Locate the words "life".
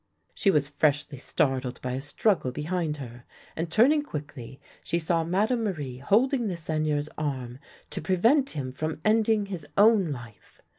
10.11-10.59